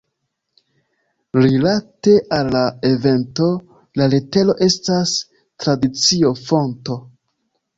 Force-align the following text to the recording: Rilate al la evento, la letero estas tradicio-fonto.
Rilate 1.37 2.13
al 2.37 2.49
la 2.55 2.63
evento, 2.89 3.51
la 4.01 4.09
letero 4.15 4.57
estas 4.69 5.15
tradicio-fonto. 5.67 6.99